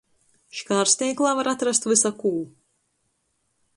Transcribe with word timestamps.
Škārsteiklā 0.59 1.33
var 1.39 1.51
atrast 1.53 1.85
vysakū. 1.91 2.33